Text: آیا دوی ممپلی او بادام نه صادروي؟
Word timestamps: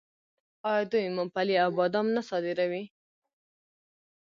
آیا 0.69 0.83
دوی 0.91 1.05
ممپلی 1.17 1.55
او 1.63 1.69
بادام 1.77 2.07
نه 2.15 2.21
صادروي؟ 2.29 2.83